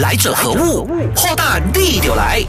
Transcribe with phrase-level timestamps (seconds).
[0.00, 0.86] 来者何物？
[1.14, 2.42] 破蛋地就来。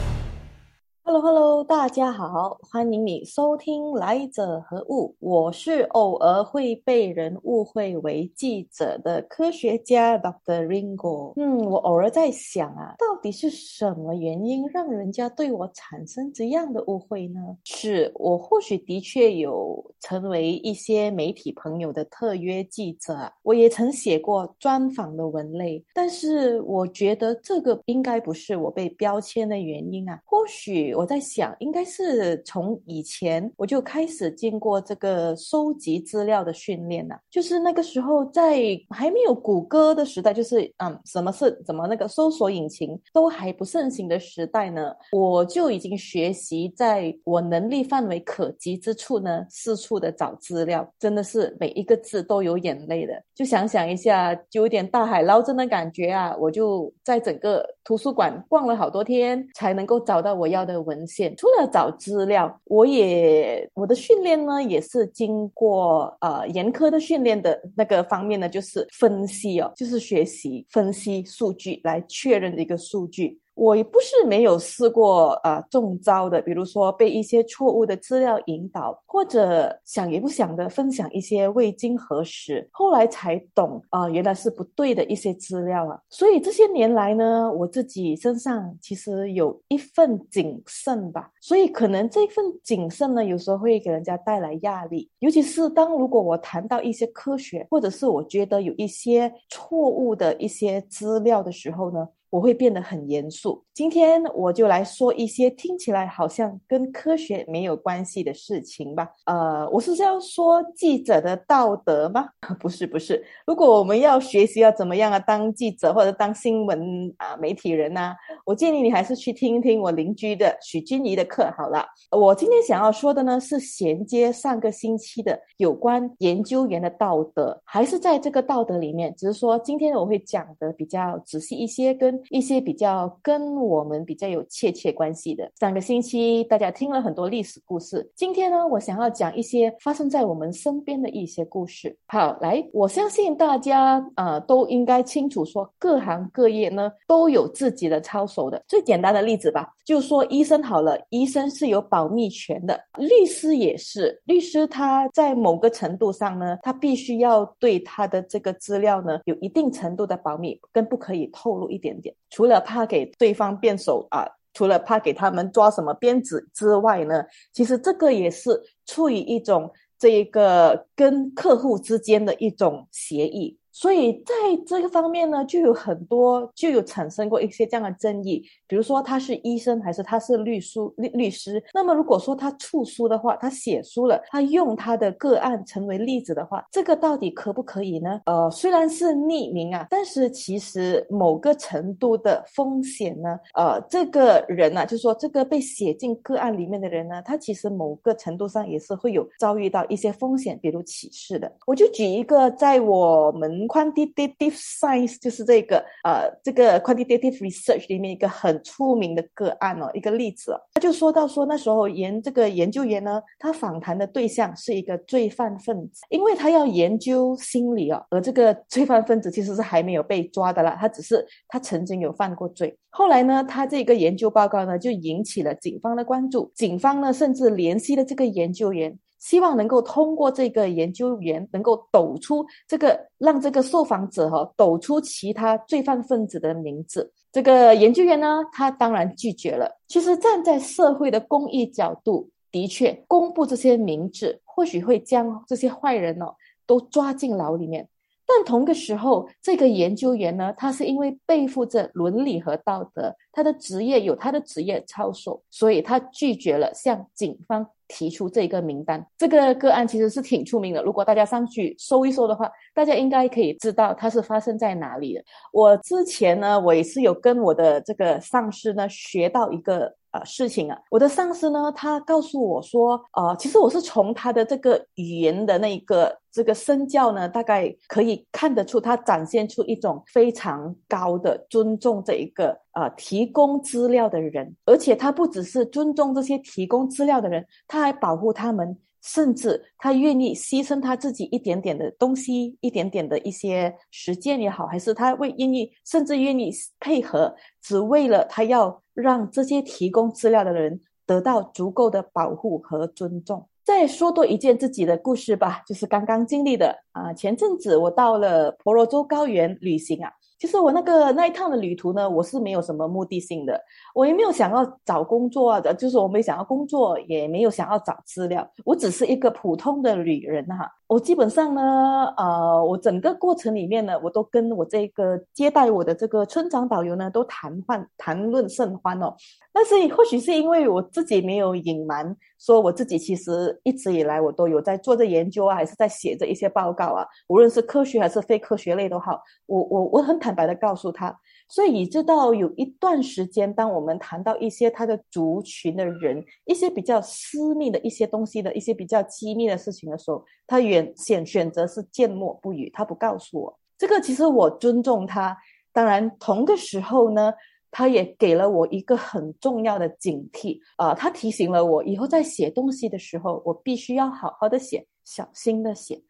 [1.03, 5.09] Hello Hello，大家好，欢迎你收听《来者何物》。
[5.20, 10.65] 我是偶尔会被人误会为记者的科学家 Dr.
[10.67, 11.33] Ringo。
[11.37, 17.42] 嗯，我偶尔在想啊，到底是什么原因让人家对我产生这样的误会呢？
[17.66, 30.91] 是我或许的确有成为一些媒体朋友的特约记者，我也曾写过专访的文类，但是我觉得这个应该不是我被标签的原因啊，或许。
[31.02, 37.18] 我在想，应该是从以前我就开始经过这个收集资料的训练了。
[37.28, 38.62] 就是那个时候，在
[38.92, 44.94] 还没有谷歌的时代，就是嗯，什么是怎么那个搜索引擎都还不盛行的时代呢？
[45.12, 53.14] 我就已经学习在我能力范围可及之处呢，四处的找资料，真的是每一个字都有眼泪的。
[53.34, 56.38] 就想想一下，就有点大海捞针的感觉啊！
[56.40, 61.05] 我就在整个图书馆逛了好多天，才能够找到我要的文。
[61.08, 73.39] 献除了找资料，我也我的训练呢，也是经过呃严苛的训练的那个方面呢，就是分析哦，就是学习分析数据来确认的一个数据。
[73.62, 86.00] 我也不是没有试过啊中招的，比如说被一些错误的资料引导，或者想也不想的分享一些未经核实，后来才懂啊原来是不对的一些资料啊。
[86.09, 91.30] 所以这些年来呢，我自己身上其实有一份谨慎吧。
[91.40, 102.08] 所以可能这份谨慎呢，有时候会给人家带来压力，尤其是当如果我谈到一些科学，或者是我觉得有一些错误的一些资料的时候呢。
[102.32, 103.64] 我会变得很严肃。
[103.74, 109.10] 今天我就来说一些听起来好像跟科学没有关系的事情吧。
[109.26, 112.30] 呃，我是这样说记者的道德吗？
[112.59, 113.24] 不是，不是。
[113.46, 118.16] 如果我们要学习要怎么样啊，当记者或者当新闻啊媒体人呢？
[118.46, 121.86] 我建议你还是去听一听我邻居的许君怡的课好了。
[122.12, 132.21] 我今天想要说的呢，是衔接上个星期的有关研究员的道德，还是在这个道德里面，只是说今天我会讲的比较仔细一些，跟。
[132.30, 135.52] 一些比较跟我们比较有切切关系的。
[135.59, 141.98] 上个星期大家听了很多历史故事，今天呢，我想要讲一些发生在我们身边的一些故事。
[142.08, 148.62] 好，来，我相信大家呃都应该清楚，说各行各业呢都有自己的操守的。
[148.68, 162.10] 最简单的例子吧，就说医生好了，医生是有保密权的，律师也是，律师他在某个程度上呢，他必须要对他的这个资料呢有一定程度的保密，跟不可以透露一点点。
[162.29, 167.23] 除了怕给对方变手啊，除了怕给他们抓什么鞭子之外呢，
[167.53, 173.57] 其实这个也是出于一种这一个跟客户之间的一种协议。
[173.73, 174.35] 所以在
[174.67, 178.43] 这个方面呢，就有很多就有产生过一些这样的争议。
[178.72, 181.62] 比如说他是医生还是他是律书律律师？
[181.74, 188.22] 那么如果说他出书的话，他写书了，他用他的个案成为例子的话，这个到底可不可以呢？
[188.26, 201.52] 呃，虽然是匿名啊，但是其实某个程度的风险呢，呃，这个人呢，就是说这个被写进个案里面的人呢，他其实某个程度上也是会有遭遇到一些风险，比如歧视的。
[201.68, 203.52] 我就举一个在我们。
[203.72, 210.59] quantitative science 就是这个呃，这个 quantitative research 里面一个很出名的个案哦，一个例子哦。
[210.73, 222.77] 他就说到说那时候研这个研究员呢，他访谈的对象是一个罪犯分子，因为他要研究心理哦，而这个罪犯分子其实是还没有被抓的啦，他只是他曾经有犯过罪。
[222.89, 228.97] 后来呢，他这个研究报告呢就引起了警方的关注，警方呢甚至联系了这个研究员。
[229.19, 237.13] 希望能够通过这个研究员，能够抖出这个，让这个受访者哈抖出其他罪犯分子的名字。
[237.31, 239.80] 这个研究员呢，他当然拒绝了。
[239.88, 247.88] 其实站在社会的公益角度，的确公布这些名字，或许会将这些坏人哦都抓进牢里面。
[248.25, 257.67] 但同个时候，这个研究员呢，他是因为背负着伦理和道德，他的职业有他的职业操守，所以他拒绝了向警方。
[257.91, 260.81] 提出这个名单，这个个案其实是挺出名的。
[260.81, 265.23] 如果大家上去搜一搜的话，大家应该可以知道它是发生在哪里的。
[265.51, 269.93] 我之前呢，我也是有跟我的这个上司呢学到一个。
[270.11, 303.48] 呃，事情啊，我的上司呢，他告诉我说，呃，其实我是从他的这个语言的那个这个身教呢，大概可以看得出，他展现出一种非常高的尊重这一个呃提供资料的人，而且他不只是尊重这些提供资料的人，他还保护他们甚至他愿意牺牲他自己一点点的东西，一点点的一些时间也好，还是他为愿意，甚至愿意配合，只为了他要让这些提供资料的人得到足够的保护和尊重。
[303.63, 310.12] 再说多一件自己的故事吧，就是刚刚经历的啊，前阵子我到了婆罗洲高原旅行啊。
[310.41, 313.61] 其实我那个那一趟的旅途呢，我是没有什么目的性的，
[313.93, 320.67] 我也没有想要找工作的，就是我没想要工作，也没有想要找资料，我只是一个普通的旅人哈。
[320.91, 329.15] 我基本上呢，呃，我整个过程里面呢，我都跟我这个接待我的这个村长导游呢，都谈欢谈论甚欢哦。
[329.53, 341.17] 但是或许是因为我自己没有隐瞒，说我自己其实一直以来我都有在做着研究啊，还是在写着一些报告啊，无论是科学还是非科学类都好，我我我很坦白的告诉他，
[341.51, 353.59] 所以以直到有一段时间，当我们谈到一些他的族群的人，一些比较私密的一些东西的一些比较机密的事情的时候，他远选选择是缄默不语，他不告诉我。
[353.77, 355.38] 这个其实我尊重他，
[355.74, 357.33] 当然同个时候呢。
[357.74, 360.94] 他也给了我一个很重要的警惕啊！
[360.94, 366.03] 他提醒了我，以后在写东西的时候，我必须要好好的写，小心的写。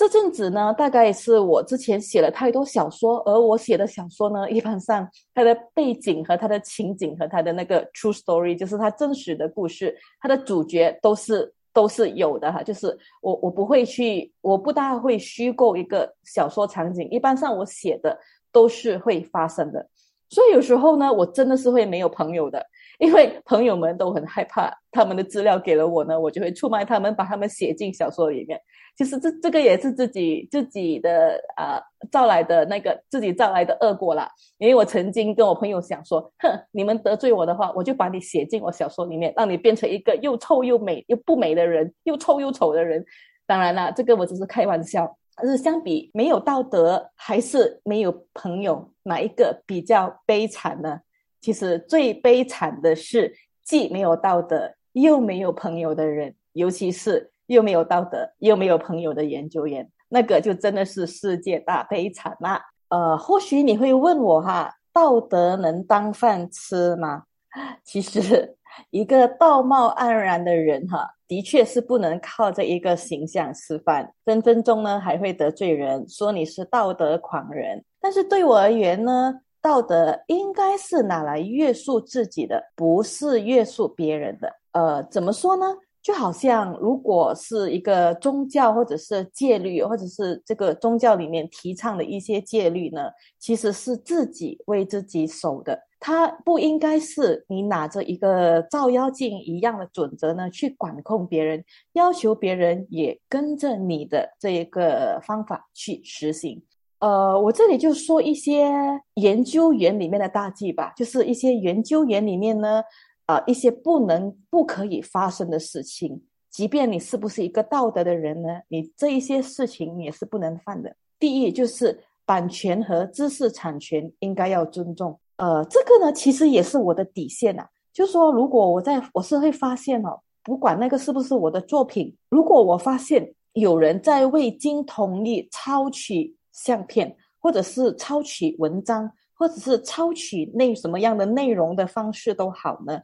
[0.00, 12.62] 这阵子呢，大概是我之前写了太多小说，而我写的小说呢，一般上它的背景和它的情景和它的那个 true story，就是它真实的故事，它的主角都是都是有的哈。
[12.62, 18.18] 就是我我不会去，我不大会虚构一个小说场景，一般上我写的
[18.50, 19.86] 都是会发生的。
[20.30, 22.64] 所以有时候呢，我真的是会没有朋友的，
[23.00, 28.60] 因为朋友们都很害怕，他们的资料给了我呢，我就会出卖他们，把他们写进小说里面。
[28.94, 31.80] 其实这这个也是自己自己的啊
[32.12, 34.30] 造来的那个自己造来的恶果啦。
[34.58, 43.02] 因为我曾经跟我朋友想说，哼，你们得罪我的话，我就把你写进我小说里面，让你变成一个又臭又美又不美的人，又臭又丑的人。
[43.46, 45.16] 当然啦，这个我只是开玩笑。
[45.36, 51.00] 但是相比没有道德还是没有朋友，哪一个比较悲惨呢？
[51.40, 53.34] 其实最悲惨的是
[53.64, 62.62] 既没有道德又没有朋友的人，尤其是又没有道德又没有朋友的研究员，那个就真的是世界大悲惨啦。
[62.88, 67.24] 呃，或许你会问我哈，道德能当饭吃吗？
[67.84, 68.56] 其实。
[68.90, 77.84] 一个道貌岸然的人，哈，的确是不能靠着一个形象吃饭，分分钟呢还会得罪人，说你是道德狂人。
[78.00, 84.52] 但是对我而言呢，道德应该是拿来约束自己的，不是约束别人的。
[84.72, 85.66] 呃，怎么说呢？
[86.02, 95.78] 就好像如果是一个宗教或者是戒律，或者是这个宗教里面提倡的一些戒律呢，其实是自己为自己守的。
[95.98, 106.62] 它不应该是你拿着一个照妖镜一样的准则呢，去管控别人，要求别人也跟着你的这一个方法去实行。
[107.00, 108.70] 呃，我这里就说一些
[109.14, 112.82] 研究员里面的大忌吧，就是一些研究员里面呢，
[113.26, 120.94] 啊，一些不能、不可以发生的事情，即便你是不是一个道德的人呢，你这一些事情也是不能犯的。
[121.18, 125.18] 第一就是版权和知识产权应该要尊重。
[125.36, 127.66] 呃，这个呢，其实也是我的底线呐。
[127.92, 143.00] 就是说，如果我在我是会发现哦，不管那个是不是我的作品，如果我发现有人在未经同意抄取相片，或者是抄取文章，或者是抄取内什么样的内容的方式都好呢。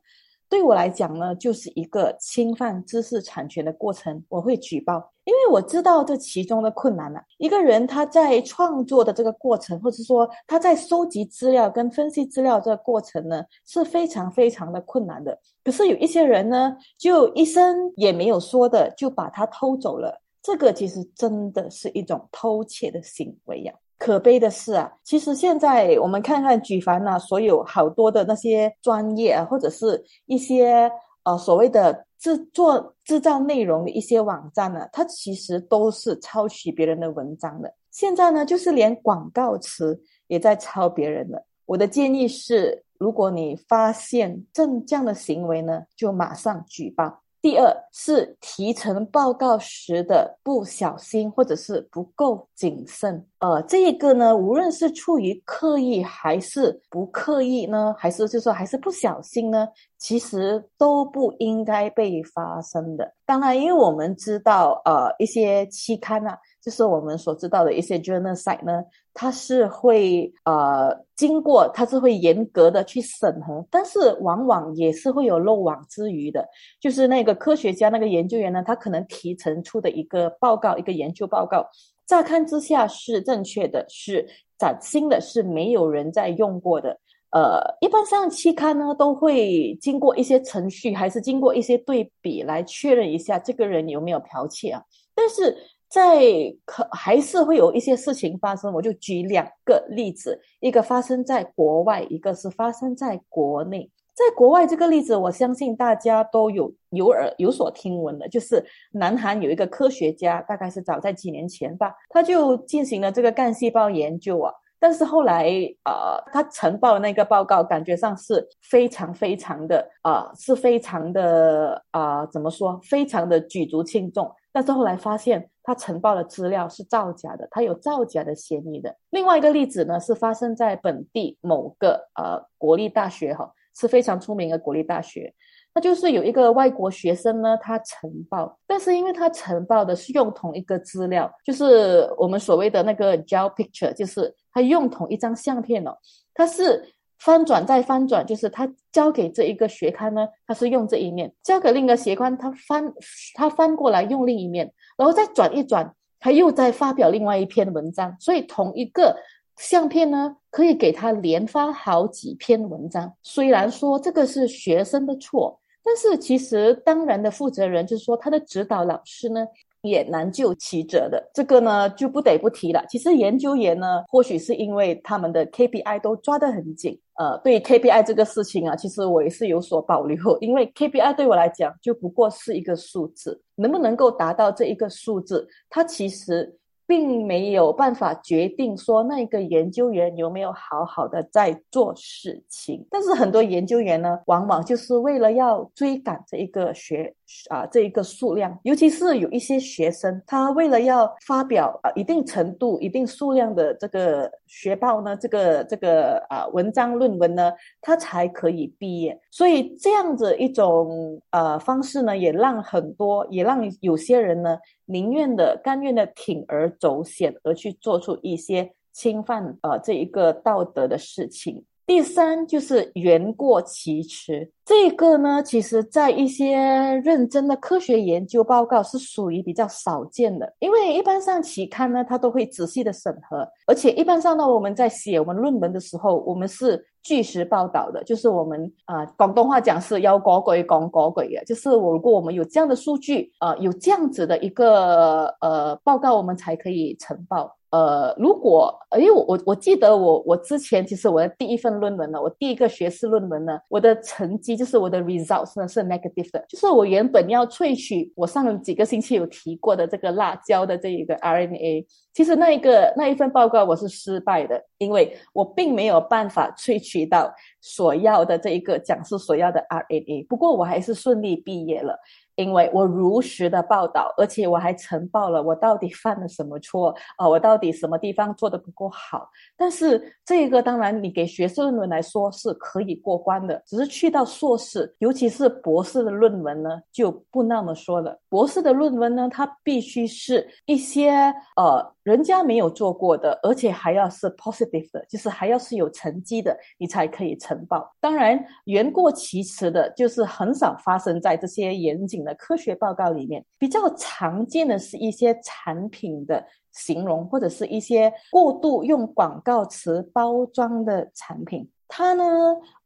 [0.49, 7.21] 对我来讲呢，就是一个侵犯知识产权的过程，我会举报，因为我知道这其中的困难了。
[7.39, 15.37] 一个人他在创作的这个过程，或者说他在收集资料跟分析资料这个过程呢，是非常非常的困难的。
[15.65, 23.75] 可是有一些人呢，就一声也没有说的就把它偷走了，这个其实真的是一种偷窃的行为呀。
[23.99, 30.89] 可悲的是啊，其实现在我们看看举凡呢，所有好多的那些专业啊，或者是一些
[31.25, 37.75] 呃所谓的制作制造内容的一些网站呢，它其实都是抄袭别人的文章的。
[37.91, 41.45] 现在呢，就是连广告词也在抄别人的。
[41.65, 47.23] 我的建议是，如果你发现正这样的行为呢，就马上举报。
[47.41, 63.15] 第二是提成报告时的不小心或者是不够谨慎，呃，这一个呢，无论是出于刻意还是不刻意呢，还是就说还是不小心呢，其实都不应该被发生的。
[63.25, 66.37] 当然，因为我们知道，呃，一些期刊啊。
[66.67, 68.83] 就是我们所知道的一些 journal site 呢，
[69.15, 76.45] 它是会呃经过，它是会严格的去审核，但是往往也是会有漏网之鱼的。
[76.81, 81.65] 就是那个科学家、那个研究员呢，他可能提成出的一个报告、一个研究报告，
[82.05, 84.27] 乍看之下是正确的，是
[84.59, 86.99] 崭新的，是没有人在用过的。
[87.31, 94.83] 呃，一般上期刊呢都会经过一些程序，还是经过一些对比来确认一下这个人有没有剽窃啊。
[95.15, 95.57] 但是
[95.89, 96.21] 在
[96.65, 98.73] 可还是会有一些事情发生。
[98.73, 103.91] 我就举两个例子，一个发生在国外，一个是发生在国内。
[104.15, 114.51] 在国外这个例子，我相信大家都有有耳有所听闻的，就是南韩有一个科学家，大概是早在几年前吧，他就进行了这个干细胞研究啊。
[114.79, 115.49] 但是后来，
[115.85, 124.31] 呃，他呈报那个报告，感觉上是非常非常的，啊，是非常的，啊，怎么说，非常的举足轻重。
[124.53, 128.97] 但是后来发现，他呈报的资料是造假的，他有造假的嫌疑的。
[129.11, 135.35] 另外一个例子呢，是发生在本地某个呃国立大学，哈，是非常出名的国立大学。
[135.75, 145.95] 那就是有一个外国学生呢，他呈报，但是因为他呈报的是用同一个资料，就是我们所谓的那个 gel picture，就是他用同一张相片哦，
[146.33, 146.83] 他是
[147.19, 152.91] 翻转再翻转，就是他交给这一个学刊呢，他是用这一面，交给另一个学刊，他翻
[153.35, 159.17] 他翻过来用另一面，然后再转一转，他又在发表另外一篇文章，所以同一个
[159.57, 163.13] 相片呢，可以给他连发好几篇文章。
[163.23, 165.61] 虽然说这个是学生的错。
[165.89, 169.47] 但是其实，当然的负责人就是说，他的指导老师呢
[169.83, 171.31] 也难就其责的。
[171.33, 172.85] 这个呢就不得不提了。
[172.89, 176.99] 其实研究员呢，或许是因为他们的 KPI 都抓得很紧。
[177.17, 186.59] 呃，对 KPI 这个事情啊，其实我也是有所保留，因为 KPI 对我来讲就不过是一个数字，能不能够达到这一个数字，它其实。
[186.87, 197.13] 并没有办法决定说那个研究员有没有好好的在做事情，但是很多研究员呢，往往就是为了要追赶这一个学
[197.51, 209.19] 啊这一个数量，尤其是有一些学生，他为了要发表啊一定程度、一定数量的这个学报呢，这个这个啊文章论文呢，他才可以毕业。
[209.31, 214.57] 所以这样子一种呃方式呢，也让很多，也让有些人呢。
[214.87, 221.65] 宁愿的、甘愿的铤而走险，而去做出一些侵犯呃这一个道德的事情。
[221.87, 226.57] 第三就是言过其实，这个呢，其实在一些
[227.05, 247.56] 认真的科学研究报告是属于比较少见的，因为一般上期刊呢，它都会仔细的审核，而且一般上呢，我们在写我们论文的时候，我们是据实报道的，就是我们啊，广东话讲是要搞鬼讲搞鬼的，就是我如果我们有这样的数据啊，有这样子的一个呃报告，我们才可以呈报。
[247.71, 261.85] 呃，如果，因为我我我记得我我之前其实我的第一份论文呢，我第一个学士论文呢，我的成绩就是我的 results 呢是 negative 的，就是我原本要萃取我上几个星期有提过的这个辣椒的这一个 RNA，
[262.17, 267.31] 其实那一个那一份报告我是失败的，因为我并没有办法萃取到
[267.61, 271.95] 所要的这一个讲师所要的 RNA，不过我还是顺利毕业了。
[272.37, 279.31] 因为我如实的报道，而且我还呈报了我到底犯了什么错啊，我到底什么地方做的不够好。
[279.57, 288.21] 但是这个当然你给学士论文来说是可以过关的，只是去到硕士，尤其是博士的论文呢，就不那么说了。
[288.29, 291.13] 博士的论文呢，它必须是一些
[291.57, 291.95] 呃。
[292.07, 297.93] 人家没有做过的，而且还要是 positive 的，就是还要是有成绩的，你才可以呈报。
[298.01, 303.45] 当然，言过其实的，就是很少发生在这些严谨的科学报告里面。
[303.59, 312.25] 比较常见的是一些产品的形容，或者是一些过度用广告词包装的产品，它呢，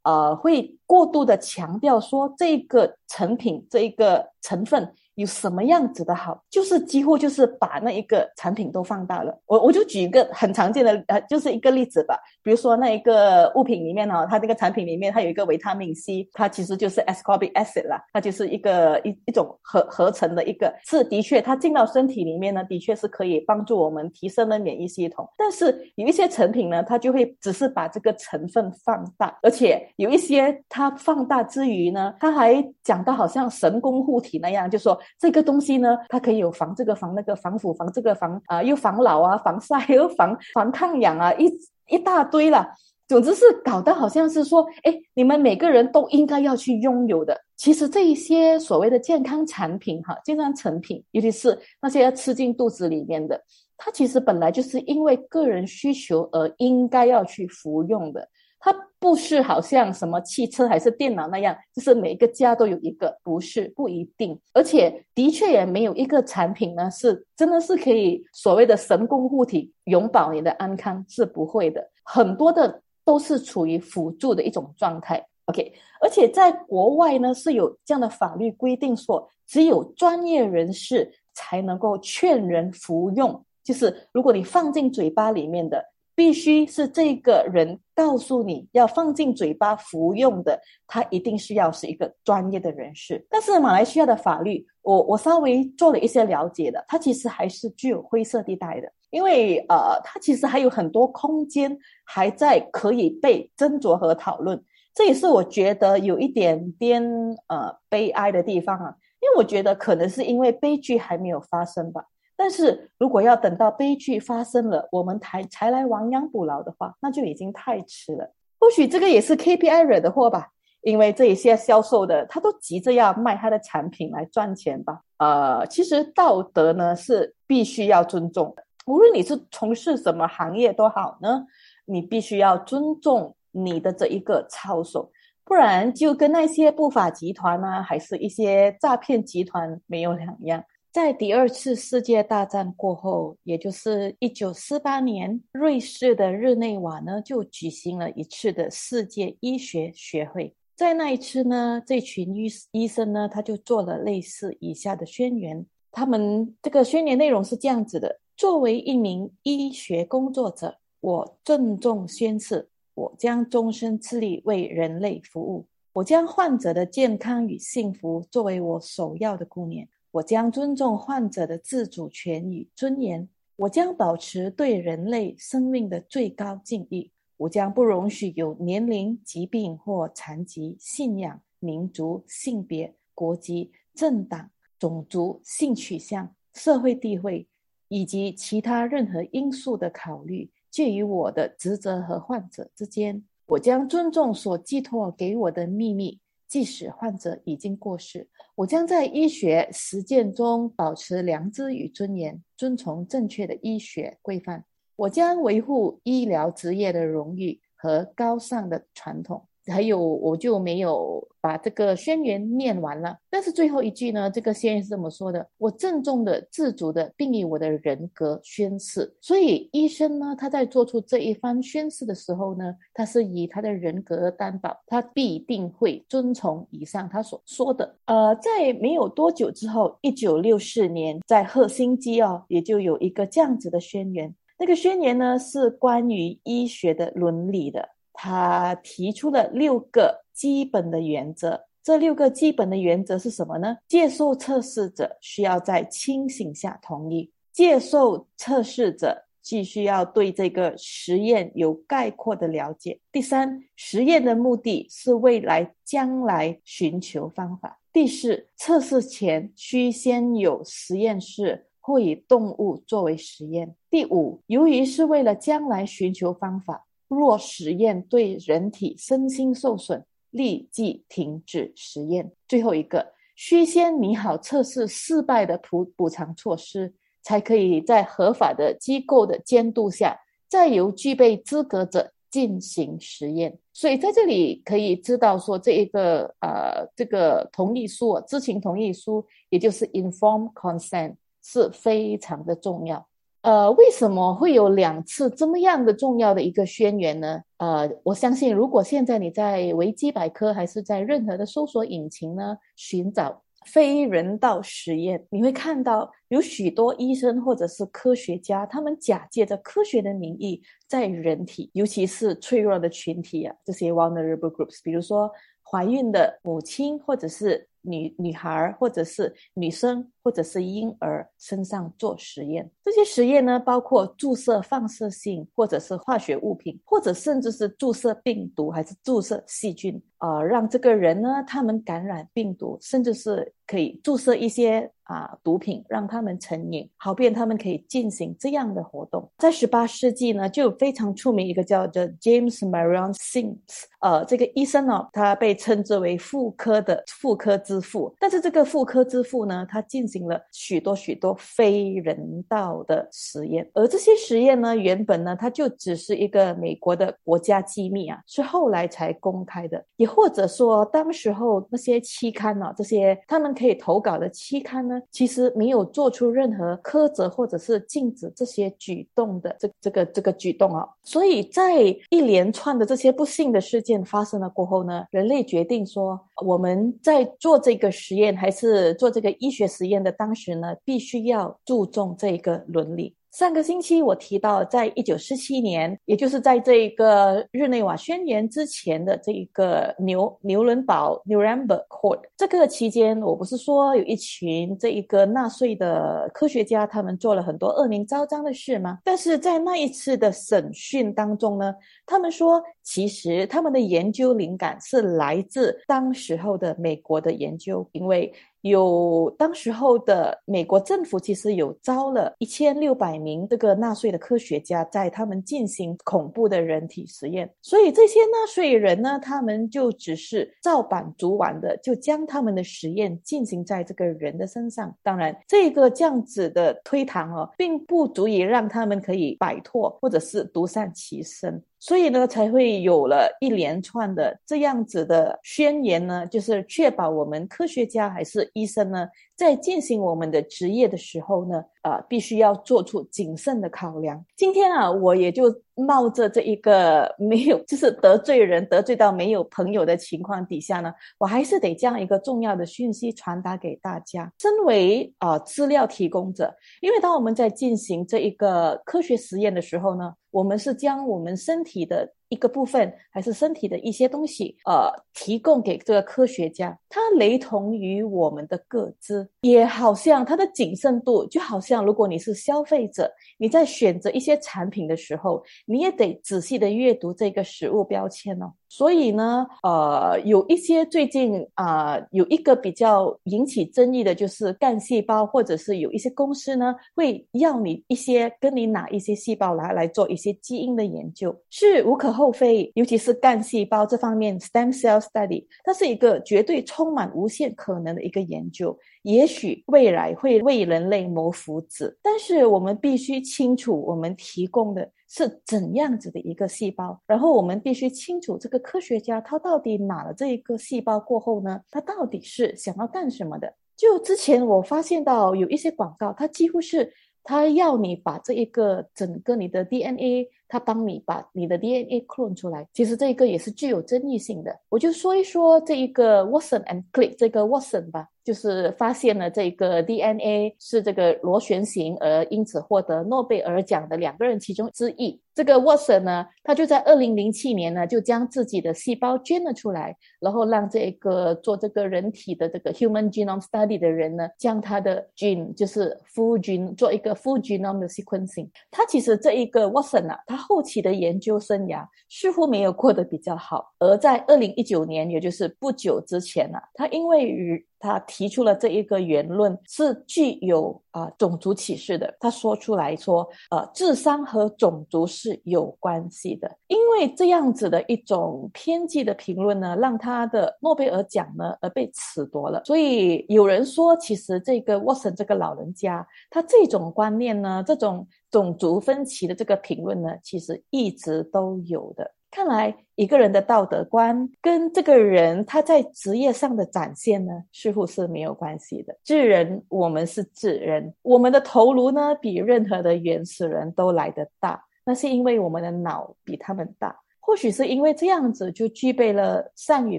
[0.03, 4.93] 呃，会过度的强调说这个成品这一个成分。
[5.17, 9.39] 有什么样子的好，就是几乎就是把那一个产品都放大了。
[9.45, 12.19] 我我就举一个很常见的呃，就是一个例子吧。
[12.43, 25.29] 比如说那一个物品里面呢，它这个产品里面它有一个维他命 C，它其实就是 ascorbic acid 啦，它就是一个一一种合合成的一个，是的确它进到身体里面呢，的确是可以帮助我们提升了免疫系统。
[25.37, 34.99] 但是有一些成品呢，它就会只是把这个成分放大，而且有一些它放大之余呢，它还讲到好像神功护体那样，就说。
[35.19, 41.51] 这个东西呢，它可以有防这个防那个防腐防这个防啊，又防老啊，防晒又防防抗氧啊，一
[41.89, 42.67] 一大堆了。
[43.07, 47.39] 总之是搞得好像是说，哎，你们每个人都应该要去拥有的。
[47.57, 53.41] 其实这一些所谓的健康产品哈，健康成品，尤其是那些要吃进肚子里面的。
[53.77, 58.29] 它其实本来就是因为个人需求而应该要去服用的。
[58.63, 64.39] 它不是好像什么汽车还是电脑那样，就是每个家都有一个，不是不一定。
[64.53, 71.91] 而且的确也没有一个产品呢是真的是可以所谓的神功护体，永保你的安康是不会的。
[72.05, 75.27] 很多的都是处于辅助的一种状态。
[75.47, 85.83] OK，而且在国外呢是有这样的法律规定，说只有专业人士才能够劝人服用，就是如果你放进嘴巴里面的。
[86.21, 93.27] 必须是这个人告诉你要放进嘴巴服用的，他一定是要是一个专业的人士。
[93.31, 101.75] 但是马来西亚的法律，我我稍微做了一些了解的，它其实还是具有灰色地带的，因为呃，它其实还有很多空间
[102.05, 104.63] 还在可以被斟酌和讨论。
[104.95, 107.03] 这也是我觉得有一点点
[107.47, 112.05] 呃悲哀的地方啊，因为我觉得可能是因为悲剧还没有发生吧。
[112.43, 118.33] 但是如果要等到悲剧发生了，我们才才来亡羊补牢的话，那就已经太迟了。
[118.59, 120.49] 或许这个也是 KPI 惹的祸吧，
[120.81, 125.03] 因为这一些销售的他都急着要卖他的产品来赚钱吧。
[125.19, 131.45] 呃，其实道德呢是必须要尊重的，无论你是从事什么行业都好呢，
[131.85, 135.13] 你必须要尊重你的这一个操守，
[135.45, 140.65] 不然就跟那些不法集团呢，还是一些诈骗集团没有两样。
[140.93, 150.53] 在第二次世界大战过后，也就是一九四八年，瑞士的日内瓦呢就举行了一次的世界医学学会。
[150.75, 155.65] 在那一次呢，这群医医生呢，他就做了类似以下的宣言。
[155.93, 169.89] 他们这个宣言内容是这样子的：作为一名医学工作者，我郑重宣誓，我将终身致力为人类服务，我将患者的健康与幸福作为我首要的顾念。
[170.13, 184.51] 我将尊重患者的自主权与尊严，我将保持对人类生命的最高敬意，我将不容许有年龄、疾病或残疾、信仰、民族、性别、国籍、政党、
[184.81, 187.47] 种族、性取向、社会地位
[187.87, 193.23] 以及其他任何因素的考虑介于我的职责和患者之间。
[193.47, 196.19] 我将尊重所寄托给我的秘密。
[196.51, 204.65] 即使患者已经过世，我将在医学实践中保持良知与尊严，遵从正确的医学规范。
[204.97, 209.47] 我将维护医疗职业的荣誉和高尚的传统。
[209.71, 213.17] 还有，我就没有把这个宣言念完了。
[213.31, 219.15] 但是最后一句呢，这个宣言是这么说的：我郑重的、自主的，并以我的人格宣誓。
[219.21, 227.97] 所以，医生呢，他在做出这一番宣誓的时候呢，他是以他的人格担保，他必定会遵从以上他所说的。
[228.07, 234.35] 呃，在没有多久之后，一九六四年，在赫辛基哦，也就有一个这样子的宣言。
[234.59, 237.89] 那个宣言呢，是关于医学的伦理的。
[238.23, 243.79] 他提出了六个基本的原则，这六个基本的原则是什么呢？
[243.89, 253.01] 接受测试者需要在清醒下同意，接受测试者既需要对这个实验有概括的了解。
[253.11, 257.81] 第三，实验的目的是未来将来寻求方法。
[257.91, 263.75] 第四，测试前需先有实验室或以动物作为实验。
[263.89, 266.85] 第五，由于是为了将来寻求方法。
[267.11, 272.31] 若实验对人体身心受损，立即停止实验。
[272.47, 283.59] 最后一个，需先拟好测试失败的补补偿措施，才可以在合法的机构的监督下，再由具备资格者进行实验。
[283.73, 293.05] 所以在这里可以知道说，这一个呃，这个同意书、知情同意书，也就是 informed consent，是非常的重要。
[293.43, 297.41] 呃，为什么会有两次这么样的重要的一个宣言呢？
[297.57, 315.31] 呃，我相信，如果现在你在维基百科还是在任何的搜索引擎呢，寻找非人道实验，你会看到有许多医生或者是科学家，他们假借着科学的名义，在人体，尤其是脆弱的群体啊，这些 vulnerable groups，比如说
[315.63, 317.70] 怀孕的母亲或者是。
[317.83, 333.53] 女女孩或者是女生或者是婴儿身上做实验，这些实验呢，包括注射放射性或者是化学物品，或者甚至是注射病毒还是注射细菌，呃，让这个人呢，他们感染病毒，甚至是。
[333.71, 339.31] 可以注射一些啊毒品，让他们成瘾，好便他们可以进行这样的活动。
[339.39, 348.13] 在十八世纪呢，就非常出名一个叫做 James Marion Sims，呃，这个医生呢，他被称之为妇科的妇科之父。
[348.19, 370.85] 但是这个妇科之父呢，他进行了许多许多非人道的实验，而这些实验呢，原本呢，它就只是一个美国的国家机密啊，是后来才公开的，也或者说当时候那些期刊呢，这些他们可以投稿的期刊呢，其实没有做出任何苛责或者是禁止这些举动的这这个这个举动啊。
[371.05, 371.81] 所以在
[372.11, 383.15] 一连串的这些不幸的事件发生了过后呢，人类决定说，我们在做这个实验还是做这个医学实验的当时呢，必须要注重这个伦理。
[383.31, 398.99] 上个星期我提到，在一九四七年，也就是在这一个日内瓦宣言之前的这一个牛牛伦堡 （Nuremberg Court） 这个期间，我不是说有一群这一个纳粹的科学家，他们做了很多恶名昭彰的事吗？
[399.05, 401.73] 但是在那一次的审讯当中呢，
[402.05, 408.33] 他们说，其实他们的研究灵感是来自当时候的美国的研究，因为。
[408.63, 424.95] 有当时候的美国政府其实有招了一千六百名这个纳税的科学家，在他们进行恐怖的人体实验，所以这些纳税人呢，他们就只是照板煮碗的，就将他们的实验进行在这个人的身上。
[425.03, 431.63] 当然，这个这样子的推搪哦，并不足以让他们可以摆脱或者是独善其身。
[431.81, 439.09] 所以呢，才会有了一连串的这样子的宣言呢，就是确保我们科学家还是医生呢，
[439.41, 444.23] 在进行我们的职业的时候呢，呃，必须要做出谨慎的考量。
[444.37, 454.31] 今天啊，我也就冒着这一个 没有，就是得罪人得罪到没有朋友的情况底下呢，我还是得将一个重要的讯息传达给大家。
[454.39, 460.13] 身为啊资料提供者，因为当我们在进行这一个科学实验的时候呢。
[460.33, 466.77] 我们是将我们身体的一个部分，还是身体的一些东西，呃，提供给这个科学家。
[466.89, 478.53] 它雷同于我们的个资，也好像它的谨慎度，就好像如果你是消费者，你在选择一些产品的时候，你也得仔细的阅读这个食物标签哦。
[478.69, 492.71] 所以呢，呃，有一些最近啊，有一个比较引起争议的，就是干细胞，或者是有一些公司呢，会要你一些跟你拿一些细胞来来做一些基因的研究，是无可厚非。
[492.77, 501.97] 尤其是干细胞这方面，stem cell study，它是一个绝对充满无限可能的一个研究，也许未来会为人类谋福祉。
[502.03, 504.91] 但是我们必须清楚，我们提供的。
[505.13, 506.97] 是怎样子的一个细胞？
[507.05, 513.53] 然后我们必须清楚这个科学家他到底拿了这一个细胞过后呢，他到底是想要干什么的？
[513.77, 516.93] 就之前我发现到有一些广告，它几乎是
[517.25, 522.69] 他要你把这一个整个你的 DNA，他帮你把你的 DNA clone 出来。
[522.73, 524.57] 其实这一个也是具有争议性的。
[524.69, 528.07] 我就说一说这一个 Watson and Click 这个 Watson 吧。
[528.25, 535.21] 就是发现了这个 DNA 是这个螺旋形，而因此获得诺贝尔奖的两个人其中之一。
[535.33, 548.51] 这个 Watson 呢，他就在二零零七年呢，就将自己的细胞捐了出来，然后让这个做这个人体的这个 Human Genome Study 的人呢，将他的 gene 就是 full gene 做一个 full genome 的 sequencing。
[548.71, 562.15] 他其实这一个 Watson 啊，他后期的研究生涯似乎没有过得比较好，而在二零一九年，也就是不久之前呢，他因为与他提出了这一个言论是具有啊种族歧视的。
[562.21, 566.49] 他说出来说，呃，智商和种族是有关系的。
[566.69, 572.63] 因为这样子的一种偏激的评论呢，让他的诺贝尔奖呢而被褫夺了。
[572.65, 582.13] 所以有人说，其实这个沃森这个老人家，他这种观念呢，这种种族分歧的这个评论呢，其实一直都有的。
[582.31, 588.97] 看来一个人的道德观跟这个人他在职业上的展现呢，似乎是没有关系的。
[589.03, 596.97] 智人，我们是智人，我们的头颅呢比任何的原始人都来得大，那是因为我们的脑比他们大。
[597.19, 599.99] 或许是因为这样子就具备了善于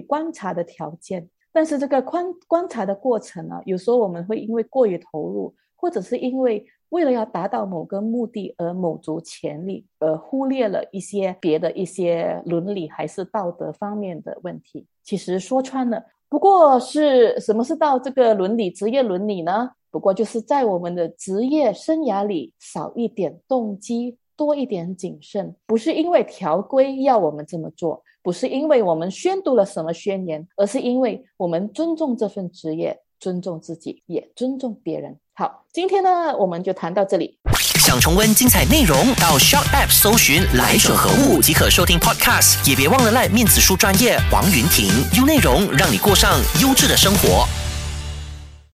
[0.00, 6.66] 观察的条件，但是这个观观察的过程呢，有时候我们会因为过于投入，或者是因为。
[6.92, 14.86] 为了要达到某个目的而卯足全力，而忽略了一些别的一些伦理还是道德方面的问题。
[15.02, 19.70] 其实说穿了，不过是什么是到这个伦理职业伦理呢？
[19.90, 25.56] 不过就是在我们的职业生涯里少一点动机，多一点谨慎。
[25.66, 33.00] 不是因为条规要我们这么做，不是因为我们宣读了什么宣言，而是因为我们尊重这份职业。
[33.22, 35.16] 尊重自己，也尊重别人。
[35.42, 37.36] 好，今天呢，我们就谈到这里。
[37.58, 42.64] 想重温精彩内容，到 s h o p App 搜寻“来者何物”即可收听 Podcast。
[42.64, 47.44] 也别忘了赖面子书专业王云婷，用内容让你过上优质的生活。